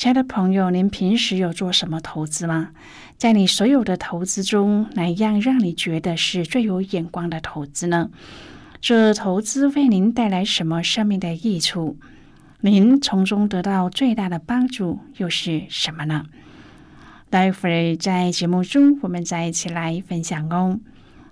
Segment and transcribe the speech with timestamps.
[0.00, 2.70] 亲爱的朋友，您平时有做什么投资吗？
[3.18, 8.08] 在你所有的投资中，哪样让你觉得是最有眼光的投资呢？
[8.80, 11.98] 这投资为您带来什么生命的益处？
[12.62, 16.24] 您从中得到最大的帮助又是什么呢？
[17.28, 20.80] 待会儿在节目中，我们再一起来分享哦。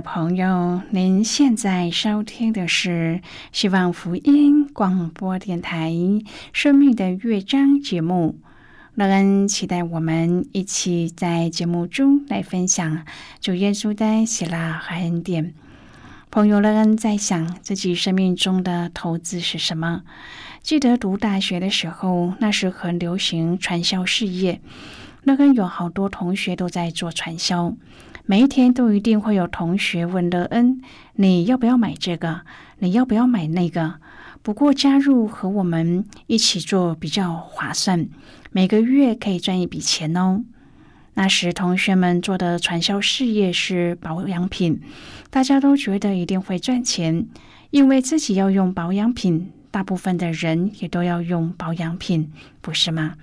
[0.00, 3.20] 朋友，您现在收听的是
[3.52, 5.90] 希望福音广播电台
[6.52, 8.38] 《生命的乐章》节目。
[8.94, 13.04] 乐恩期待我们一起在节目中来分享
[13.40, 15.54] 主耶稣的喜乐和恩典。
[16.30, 20.02] 朋友乐恩在想自己生命中的投资是什么？
[20.62, 24.60] 记得读大学的时候，那时很流行传销事业，
[25.24, 27.74] 乐恩有好多同学都在做传销。
[28.26, 30.80] 每一天都一定会有同学问乐恩
[31.16, 32.42] ：“你要不要买这个？
[32.78, 33.94] 你要不要买那个？”
[34.42, 38.08] 不过加入和我们一起做比较划算，
[38.52, 40.44] 每个月可以赚一笔钱哦。
[41.14, 44.80] 那时同学们做的传销事业是保养品，
[45.28, 47.26] 大家都觉得一定会赚钱，
[47.70, 52.32] 因为自己要用保养品，大部分的人也都要用保养品，
[52.62, 53.16] 不是吗？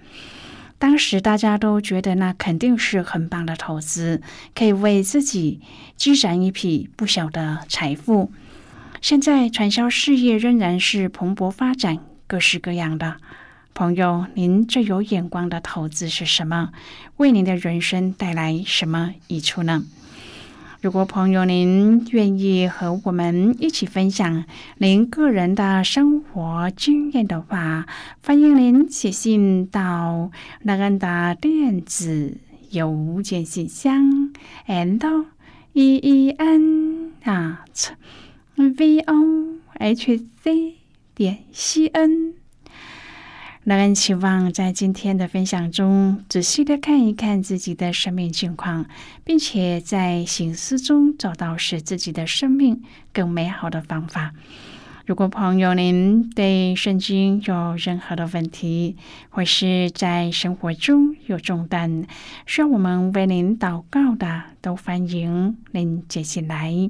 [0.80, 4.22] 当时大家都觉得那肯定是很棒的投资，
[4.54, 5.60] 可以为自己
[5.96, 8.32] 积攒一笔不小的财富。
[9.02, 13.18] 现在传销事业仍然是蓬勃发展，各式各样的。
[13.74, 16.72] 朋友，您最有眼光的投资是什么？
[17.18, 19.84] 为您的人生带来什么益处呢？
[20.88, 24.46] 如果朋友您愿意和我们一起分享
[24.78, 27.86] 您个人的生活经验的话，
[28.26, 30.32] 欢迎您写信到
[30.62, 32.38] 那恩的电子
[32.70, 34.32] 邮件信箱
[34.66, 35.26] ，and
[35.74, 37.90] e e n at
[38.56, 40.76] v o h c
[41.14, 42.47] 点 c n。
[43.68, 48.86] 乐恩期望在今天的分享中，仔细的看一看自己的生命境况，
[49.26, 52.82] 并且在醒思中找到使自己的生命
[53.12, 54.32] 更美好的方法。
[55.06, 58.96] 如果朋友您对圣经有任何的问题，
[59.30, 62.06] 或是在生活中有重担，
[62.46, 66.90] 需要我们为您祷告的，都欢迎您接进来。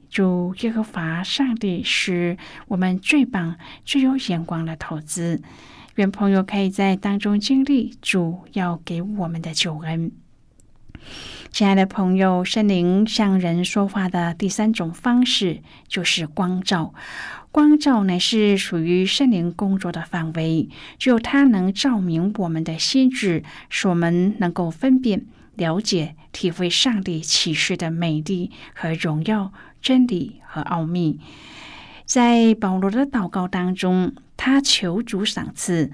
[0.11, 2.37] 主耶和华上帝是
[2.67, 3.55] 我们最棒、
[3.85, 5.41] 最有眼光的投资。
[5.95, 10.11] 愿朋友可以在当中经历主要给我们的救恩。
[11.49, 16.93] 亲爱的朋友，圣灵向人说话的第三种方式就是光照。
[17.49, 20.67] 光照乃是属于圣灵工作的范围，
[20.99, 25.25] 只有它能照明我们的心智，使我们能够分辨、
[25.55, 29.53] 了解、体会上帝启示的美丽和荣耀。
[29.81, 31.19] 真理和奥秘，
[32.05, 35.91] 在保罗的祷告当中，他求主赏赐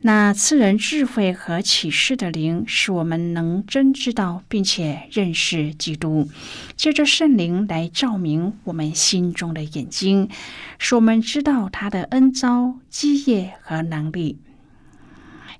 [0.00, 6.28] 那赐人智慧和启示的灵，使我们能真知道并且认识基督。
[6.76, 10.28] 借着圣灵来照明我们心中的眼睛，
[10.78, 14.38] 使我们知道他的恩招、基业和能力。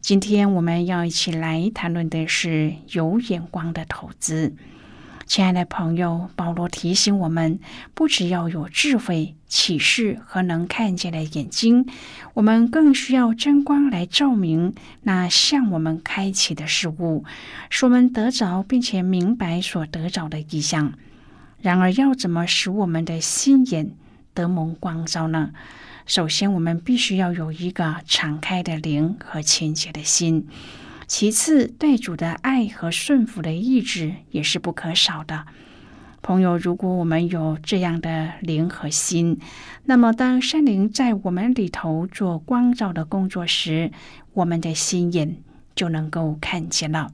[0.03, 4.55] 今天我们要一起来谈论的是有眼光的投资。
[5.27, 7.59] 亲爱的朋友，保罗提醒我们，
[7.95, 11.87] 不只要有智慧、启示和能看见的眼睛，
[12.35, 17.25] 我们更需要真光来照明那向我们开启的事物，
[17.71, 20.93] 使我们得着并且明白所得着的意象。
[21.61, 23.93] 然而，要怎么使我们的心眼
[24.35, 25.53] 得蒙光照呢？
[26.05, 30.47] 首先，我们必须要有一个敞开的灵和清洁的心。
[31.07, 35.47] 其次，对主的爱和顺服的意志也是不可少的。
[36.23, 39.39] 朋友，如果我们有这样的灵和心，
[39.85, 43.93] 那么当圣灵在我们里头做光照的工作时，
[44.33, 45.37] 我们的心眼
[45.75, 47.13] 就能够看见了。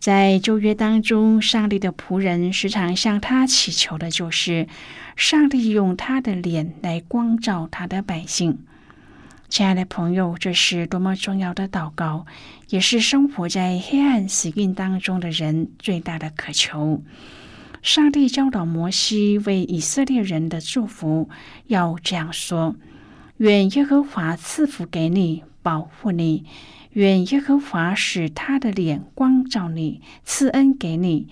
[0.00, 4.66] 在旧约当中，上帝的仆人时常向他祈求的就是，
[5.14, 8.58] 上帝用他的脸来光照他的百姓。
[9.50, 12.24] 亲爱的朋友，这是多么重要的祷告，
[12.68, 17.02] 也是生活在黑暗死运当中的人最大的渴求。
[17.82, 21.28] 上帝教导摩西为以色列人的祝福，
[21.66, 22.76] 要这样说
[23.38, 26.44] ：“愿耶和华赐福给你，保护你；
[26.92, 31.26] 愿耶和华使他的脸光照你，赐恩给你；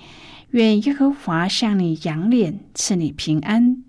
[0.51, 3.85] 愿耶和华向你扬脸，赐你平安。”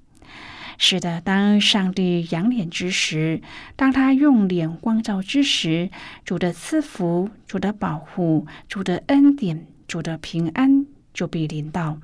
[0.81, 3.41] 是的，当上帝仰脸之时，
[3.75, 5.89] 当他用脸光照之时，
[6.23, 11.99] 主的赐福、主的保护、主的恩典、主的平安就必临到。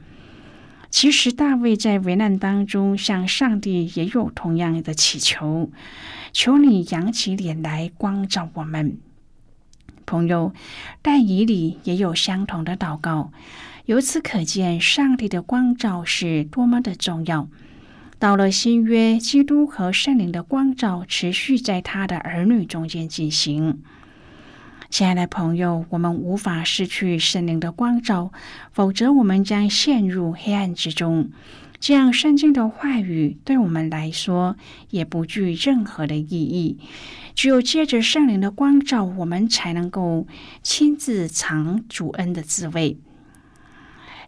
[0.89, 5.72] 其实大卫在危难当中向上帝也有同样的祈求
[6.34, 8.98] ：“求你扬起脸来光照我们。”
[10.05, 10.53] 朋友，
[11.01, 13.32] 但以理也有相同的祷告。
[13.86, 17.48] 由此可见，上帝的光照是多么的重要。
[18.17, 23.81] 到了新约，基督和圣灵的光照持续在他的儿女中间进行。
[24.89, 28.31] 亲爱的朋友，我们无法失去圣灵的光照，
[28.72, 31.29] 否则我们将陷入黑暗之中。
[31.79, 34.55] 这样，圣经的话语对我们来说
[34.89, 36.79] 也不具任何的意义。
[37.36, 40.25] 只有借着圣灵的光照，我们才能够
[40.63, 42.98] 亲自尝主恩的滋味。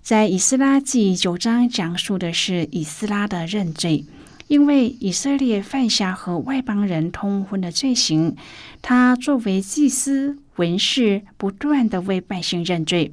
[0.08, 4.06] 在以斯拉记九章讲述的是以斯拉的认罪，
[4.48, 8.38] 因为以色列犯下和外邦人通婚的罪行，
[8.82, 13.12] 他作为祭司文士，不断的为百姓认罪。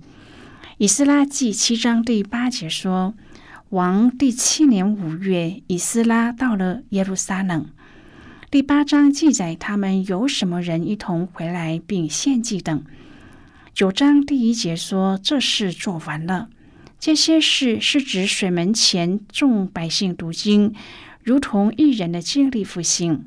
[0.78, 3.14] 以斯拉记七章第八节说
[3.70, 7.66] ：“王第七年五月，以斯拉到了耶路撒冷。”
[8.52, 12.84] 第八章记载他们有什么人一同回来并献祭等。
[13.74, 16.50] 九章第一节说：“这事做完了。”
[17.04, 20.72] 这些事是指水门前众百姓读经，
[21.22, 23.26] 如同一人的经历复兴。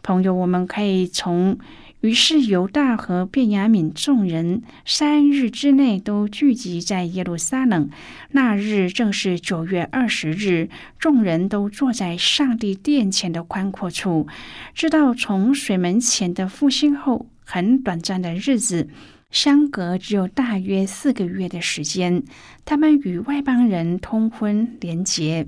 [0.00, 1.58] 朋友，我们可以从
[2.02, 7.90] 于是犹大和便雅悯众人三日之内都聚集在耶路撒冷。
[8.30, 14.28] 那日正是九月二十日，众人都坐在上帝殿前的宽阔处，
[14.72, 18.88] 知道从水门前的复兴后很短暂的日子。
[19.30, 22.22] 相隔只有大约四个月的时间，
[22.64, 25.46] 他们与外邦人通婚联结。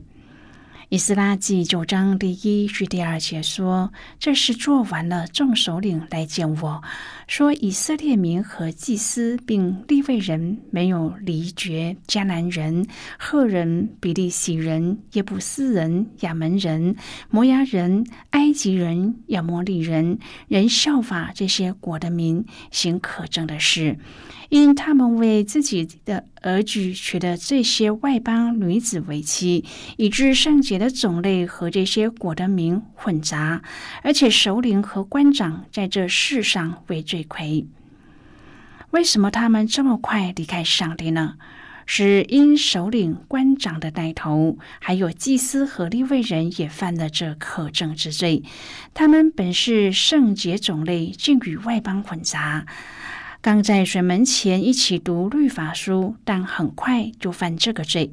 [0.92, 6.82] 以斯拉记九章第一句第二节说：“这是做完了，众首领来见我
[7.26, 12.86] 说，以色列民和祭司并立位人没有离绝迦南人、
[13.18, 16.96] 赫人、比利洗人、耶布斯人、亚门人、
[17.30, 23.96] 摩押人、埃及人、亚摩利人，人效法这些国的民行可憎的事。”
[24.52, 29.64] 因他们为自己的儿子娶的这些外邦女子为妻，
[29.96, 33.62] 以致圣洁的种类和这些果的名混杂，
[34.02, 37.66] 而且首领和官长在这世上为罪魁。
[38.90, 41.36] 为什么他们这么快离开上帝呢？
[41.86, 48.42] 是因首领、官长的带头，还有祭司和利未人也犯了这可憎之罪。
[48.92, 52.66] 他们本是圣洁种类，竟与外邦混杂。
[53.42, 58.12] 刚在水门前一起读律法书，但很快就犯这个罪。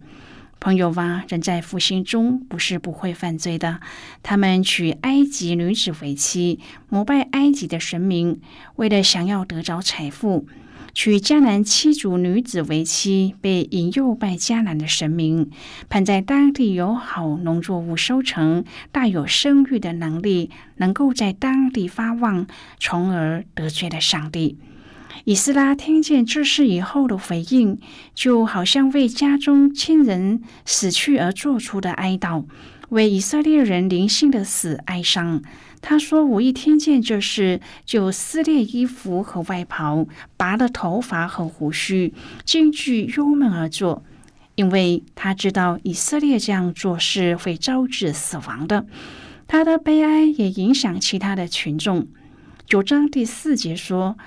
[0.59, 3.79] 朋友哇，人在复兴中不是不会犯罪的。
[4.23, 6.59] 他们娶埃及女子为妻，
[6.89, 8.41] 膜拜埃及的神明，
[8.77, 10.47] 为了想要得着财富；
[10.95, 15.51] 娶迦南七族女子为妻，被引诱拜迦南的神明，
[15.89, 22.47] 盼在当地有好农作物收成，大有生育的能力，能够在当地发旺，
[22.79, 24.57] 从而得罪了上帝。
[25.25, 27.77] 以斯拉听见这事以后的回应，
[28.15, 32.45] 就好像为家中亲人死去而做出的哀悼，
[32.89, 35.41] 为以色列人灵性的死哀伤。
[35.81, 44.03] 他说：“我一听见这事，就撕裂衣服和外袍，拔了头发和胡须，惊惧忧闷而坐，
[44.55, 48.85] 因为他知道以色列这样做是会招致死亡的。
[49.47, 52.07] 他的悲哀也影响其他的群众。”
[52.65, 54.17] 九章第四节说。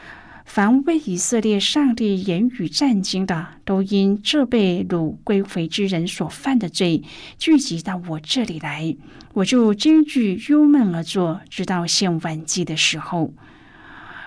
[0.44, 7.02] 凡为以色列上帝言语战惊的，都因这被掳归回之人所犯的罪，
[7.38, 8.94] 聚集到我这里来，
[9.34, 13.32] 我就惊惧忧闷而坐，直到献晚祭的时候。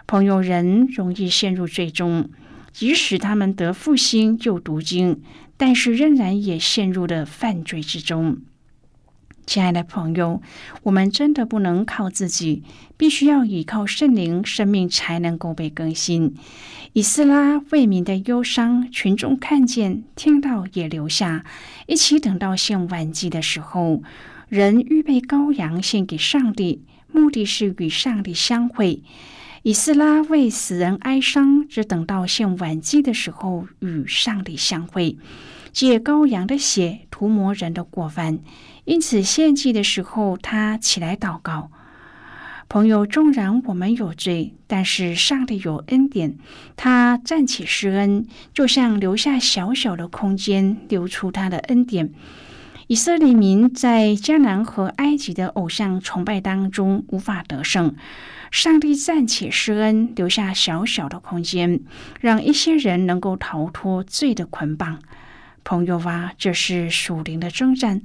[0.07, 2.29] 朋友，人容易陷入罪中，
[2.72, 5.22] 即使他们得复兴又读经，
[5.57, 8.38] 但是仍然也陷入了犯罪之中。
[9.45, 10.41] 亲爱的朋友，
[10.83, 12.63] 我们真的不能靠自己，
[12.97, 16.33] 必须要依靠圣灵，生命才能够被更新。
[16.93, 21.45] 以斯拉为民的忧伤，群众看见、听到也留下，
[21.87, 24.01] 一起等到献晚祭的时候，
[24.49, 29.03] 人预备羔羊献给上帝，目的是与上帝相会。
[29.63, 35.17] 以斯拉为死人哀伤，只等到献晚祭的时候与上帝相会，
[35.75, 38.39] 借羔羊的血涂抹人的过犯。
[38.86, 41.70] 因此，献祭的时候，他起来祷告。
[42.70, 46.38] 朋友，纵然我们有罪，但是上帝有恩典，
[46.77, 52.10] 他暂且施恩，就像留下小小的空间，流出他的恩典。
[52.88, 57.94] 以色列民在迦南和埃及的偶像崇拜当中无法得胜，
[58.50, 61.82] 上帝暂且施恩，留下小小的空间，
[62.22, 65.00] 让一些人能够逃脱罪的捆绑。
[65.65, 68.00] 朋友啊，这是属灵的征战，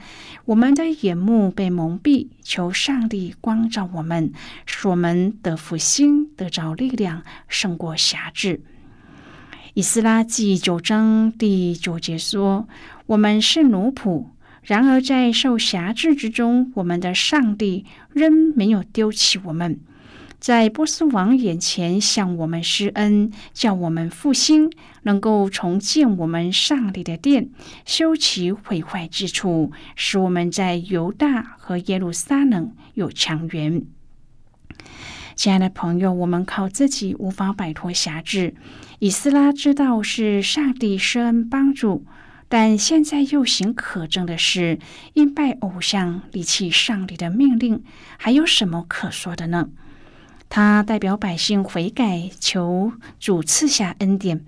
[0.47, 4.33] 我们的眼目被蒙蔽，求上帝光照我们，
[4.65, 8.63] 使我们得复兴，得着力量，胜过辖制。
[9.75, 12.67] 以斯拉记九章第九节说
[13.05, 14.29] ：“我们是奴仆，
[14.63, 19.79] 然而在受辖制之中，我们的上帝仍没有丢弃我们。”
[20.41, 27.51] 在波斯王眼前向我们施恩，叫我们复兴，能够重建我们上帝的殿，
[27.85, 33.83] 修其毁坏之处，使我们在犹大和耶路撒冷有强援。
[35.37, 38.55] 亲爱的朋友，我们靠自己无法摆脱辖制。
[38.99, 42.07] 以斯拉知道是上帝施恩帮助，
[42.49, 44.79] 但现在又行可憎的事，
[45.13, 47.85] 因拜偶像离弃上帝的命令，
[48.17, 49.69] 还有什么可说的呢？
[50.51, 54.45] 他代表百姓悔改，求主赐下恩典。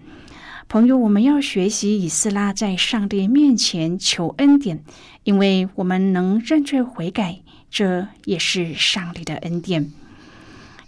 [0.69, 4.83] 朋友，我们要学习以斯拉在上帝面前求恩典，
[5.23, 9.93] 因为我们能认罪悔改，这也是上帝的恩典。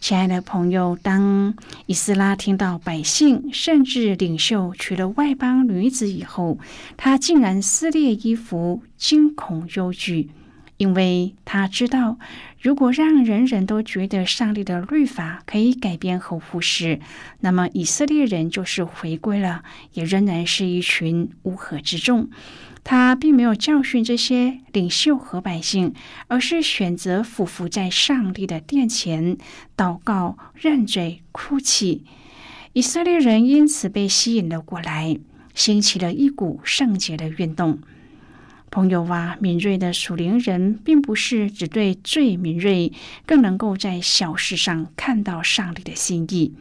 [0.01, 1.55] 亲爱的朋友，当
[1.87, 6.59] 以斯拉听到百姓甚至领袖娶了外邦女子以后，
[6.97, 10.31] 他竟然撕裂衣服，惊恐忧惧。
[10.77, 12.19] 因为他知道，
[12.61, 17.01] 如果让人人都觉得上帝的律法可以改变和忽视，
[17.41, 19.63] 那么以色列人就是回归了，
[19.93, 22.29] 也仍然是一群乌合之众。
[22.83, 25.95] 他并没有教训这些领袖和百姓，
[26.29, 29.39] 而是选择俯伏在上帝的殿前
[29.75, 32.05] 祷告、认罪、哭泣。
[32.75, 35.17] 以色列人因此被吸引了过来，
[35.55, 37.79] 兴起了一股圣洁的运动。
[38.75, 42.93] 朋友啊，敏锐的属灵人，并不是只对最敏锐，
[43.25, 46.53] 更能够在小事上看到上帝的心意。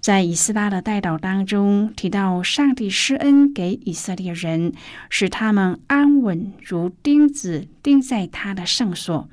[0.00, 4.72] 在以斯拉的代祷当中提到，上帝施恩给以色列人，
[5.10, 9.28] 使他们安稳如钉子钉在他的圣所。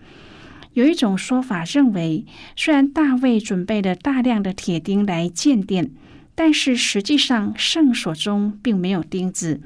[0.74, 2.24] 有一种说法认为，
[2.56, 5.90] 虽然大卫准备了大量的铁钉来建殿，
[6.36, 9.62] 但是实际上圣所中并没有钉子。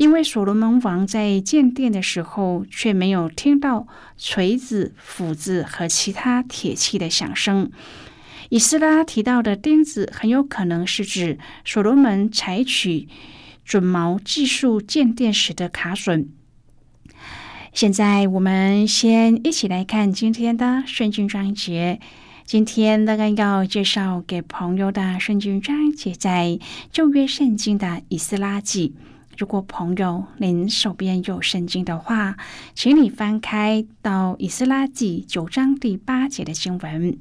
[0.00, 3.86] 因为所罗门王在建殿的时候，却没有听到
[4.16, 7.70] 锤子、斧子和其他铁器的响声。
[8.48, 13.08] 以斯拉提到的钉子，很有可能是指所罗门采取
[13.62, 16.28] 准毛技术建殿时的卡榫。
[17.74, 22.00] 现在，我们先一起来看今天的圣经章节。
[22.46, 26.58] 今天大概要介绍给朋友的圣经章节，在
[26.90, 28.94] 旧约圣经的以斯拉记。
[29.40, 32.36] 如果朋友您手边有圣经的话，
[32.74, 37.16] 请你翻开到以斯拉记九章第八节的经文。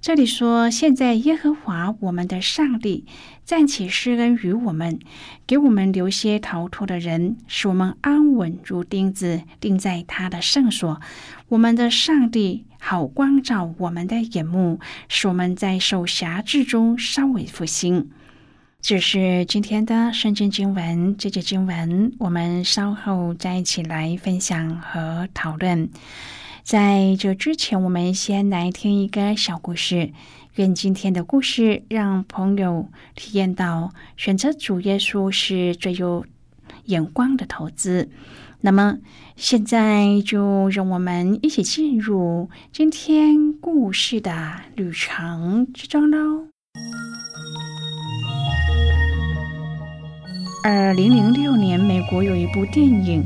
[0.00, 3.04] 这里说：“现在耶和华我们的上帝
[3.44, 4.98] 暂且施恩于我们，
[5.46, 11.00] 给我们留些逃脱的人，使我们安稳如钉子钉在他的圣所。
[11.50, 18.10] 我们的上帝好光照我们的眼目，使我们在受辖制中稍微复兴。”
[18.86, 25.88] 这是今天的圣经经文，这节经文我们稍后再一起来分享和讨论。
[26.62, 30.12] 在这之前，我们先来听一个小故事。
[30.56, 36.26] 愿今天的故事让朋友体验到选择主耶稣是最有
[36.84, 38.10] 眼光的投资。
[38.60, 38.98] 那么，
[39.34, 46.48] 现在就让我们一起进入今天故事的旅程之中喽。
[50.66, 53.22] 二零零六年，美国有一部电影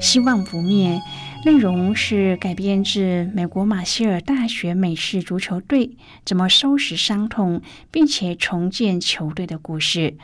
[0.00, 1.02] 希望不灭》，
[1.44, 10.14] 内容是改编自美国马歇尔大学美式足球队怎么收拾伤痛，并且重建球队的故事。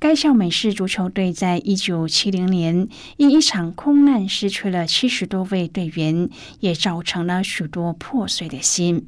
[0.00, 9.06] 该校美式足球队在一九七零年因一场空难失去了七十多位队员，也造成了许多破碎的心。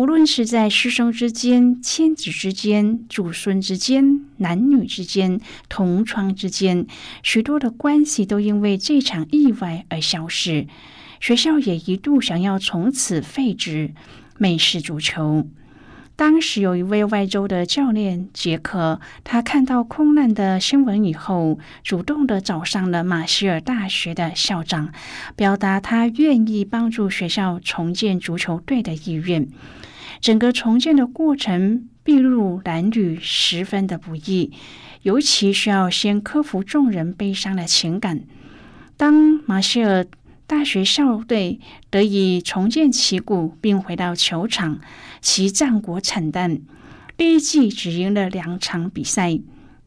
[0.00, 6.86] 不论是在师生之间、亲子之间、祖孙之间、男女之间、同窗之间，
[7.22, 10.66] 许多的关系都因为这场意外而消失。
[11.20, 13.90] 学校也一度想要从此废止
[14.38, 15.46] 美式足球。
[16.16, 24.94] 当时有一位外州的教练杰克，他看到空难的新闻以后，主动的找上了马歇尔大学的校长，
[25.36, 29.46] 表达他愿意帮助学校重建足球队的意愿。
[30.20, 34.52] 整个重建的过程筚路蓝缕，十分的不易，
[35.02, 38.22] 尤其需要先克服众人悲伤的情感。
[38.96, 40.06] 当马歇尔
[40.46, 44.80] 大学校队得以重建旗鼓，并回到球场，
[45.22, 46.60] 其战果惨淡。
[47.16, 49.40] 第一季只赢了两场比赛，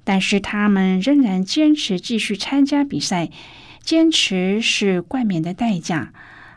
[0.04, 3.30] 但是他们仍然坚持继续参加比赛，
[3.82, 6.14] 坚持是冠冕的代价。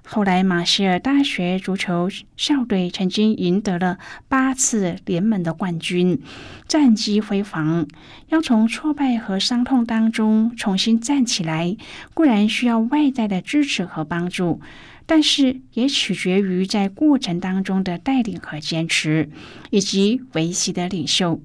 [0.09, 6.23] 后来，马歇尔大学足球校队曾经赢得了八次联盟的冠军，
[6.69, 7.89] 战绩辉煌。
[8.29, 11.77] 要从挫败和伤痛当中重新站起来，
[12.15, 14.61] 固然需要外在的支持和帮助，
[15.07, 19.29] 但是也取决于在过程当中的带领和坚持，
[19.71, 21.43] 以及维系的领袖。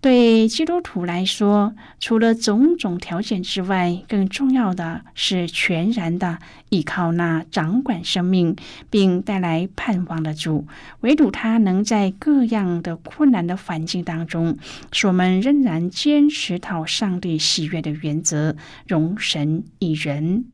[0.00, 6.38] 对基督徒来说，除了种种条件之外，更重要的是全然的
[6.70, 8.56] 依靠那掌管生命
[8.88, 10.66] 并带来盼望的主。
[11.00, 14.56] 唯独他能在各样的困难的环境当中，
[14.90, 18.56] 使我们仍然坚持讨上帝喜悦的原则，
[18.88, 20.46] 容神一人。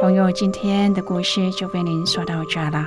[0.00, 2.86] 朋友，今天的故事就为您说到这了。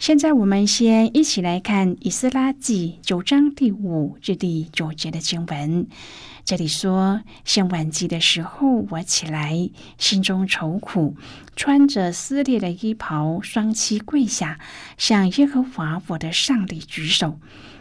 [0.00, 5.88] 现在我们先一起来看《以斯拉记》九章第五至第九节的经文。
[6.42, 11.16] 这里说：献晚祭的时候，我起来，心中愁苦，
[11.54, 14.58] 穿着撕裂的衣袍，双膝跪下，
[14.96, 17.38] 向耶和华我的上帝举手，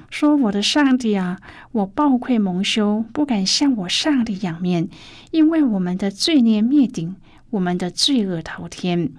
[0.09, 1.39] 说：“我的上帝啊，
[1.71, 4.89] 我暴愧蒙羞，不敢向我上帝仰面，
[5.31, 7.15] 因为我们的罪孽灭顶，
[7.51, 9.11] 我们的罪恶滔天。”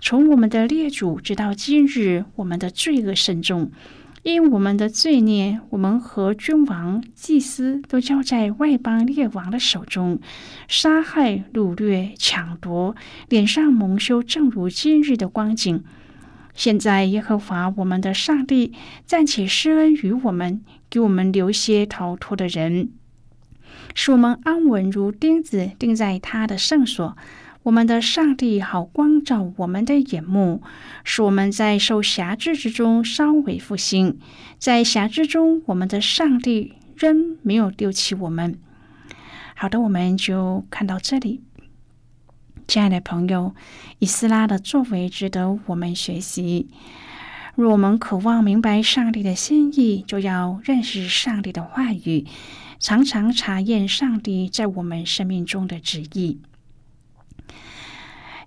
[0.00, 3.72] 从我们的列祖直到今日，我们的罪恶深重，
[4.22, 10.20] 因我们的罪孽，我们和君王、祭司都交在外邦列王的手中，
[10.68, 12.94] 杀害、掳掠、抢夺，
[13.28, 15.82] 脸上蒙羞，正如今日的光景。
[16.54, 18.72] 现在耶和华我们的上帝
[19.04, 22.90] 暂且施恩于我们，给我们留些逃脱的人，
[23.96, 27.16] 使我们安稳如钉子钉在他的圣所。
[27.64, 30.62] 我们的上帝好光照我们的眼目，
[31.04, 34.18] 使我们在受辖制之中稍微复兴。
[34.58, 38.58] 在辖制中，我们的上帝仍没有丢弃我们。
[39.54, 41.42] 好的，我们就看到这里。
[42.66, 43.54] 亲爱的朋友，
[43.98, 46.68] 以斯拉的作为值得我们学习。
[47.54, 52.24] 若我们渴望明白上帝的心意，就要认识上帝的话语，
[52.78, 56.40] 常常查验上帝在我们生命中的旨意。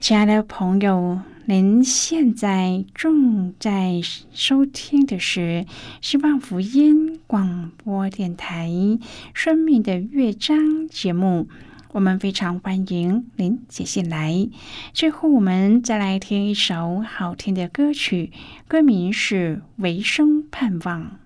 [0.01, 4.01] 亲爱的朋友，您现在正在
[4.33, 5.67] 收听的是
[6.01, 8.67] 希望福音广播电台
[9.35, 11.47] 《生命的乐章》节目。
[11.91, 14.49] 我们非常欢迎您写信来。
[14.91, 18.31] 最后，我们再来听一首好听的歌曲，
[18.67, 21.19] 歌名是《唯生盼望》。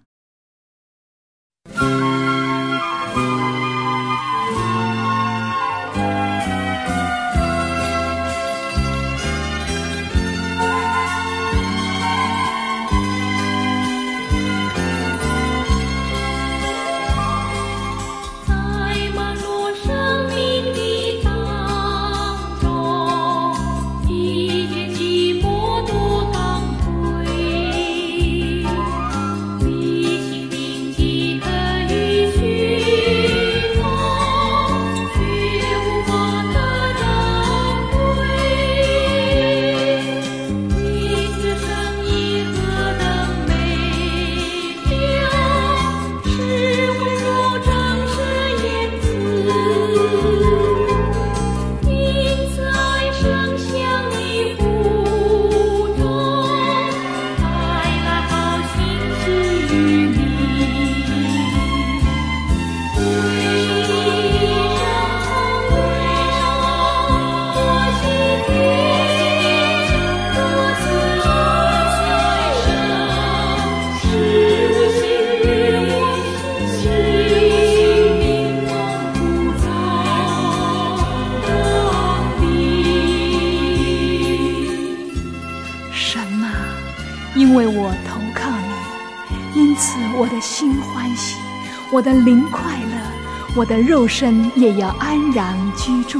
[87.55, 88.51] 因为我投靠
[89.53, 91.37] 你，因此我的心欢喜，
[91.89, 96.19] 我的灵快乐，我的肉身也要安然居住。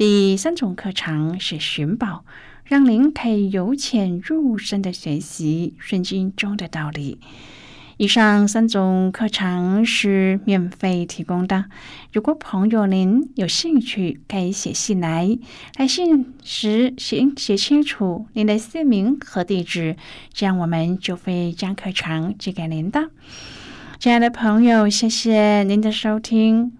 [0.00, 2.24] 第三种课程是寻宝，
[2.64, 7.18] 让您可以由浅入深的学习圣经中的道理。
[7.98, 11.66] 以上三种课程是免费提供的。
[12.14, 15.38] 如果朋友您有兴趣，可以写信来，
[15.76, 19.96] 来信时请写清楚您的姓名和地址，
[20.32, 23.10] 这样我们就会将课程寄给您的。
[23.98, 26.79] 亲爱的朋友，谢谢您的收听。